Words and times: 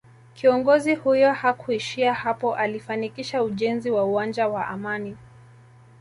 Kiongozi 0.33 0.95
huyo 0.95 1.33
hakuishia 1.33 2.13
hapo 2.13 2.55
alifanikisha 2.55 3.43
ujenzi 3.43 3.91
wa 3.91 4.03
uwanja 4.05 4.47
wa 4.47 4.67
Amani 4.67 5.17